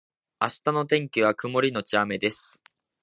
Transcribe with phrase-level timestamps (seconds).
[0.39, 2.59] 明日の天気は曇りのち雨です